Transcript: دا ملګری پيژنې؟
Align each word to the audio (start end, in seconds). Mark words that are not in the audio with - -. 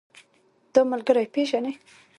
دا 0.73 0.81
ملګری 0.91 1.25
پيژنې؟ 1.33 1.71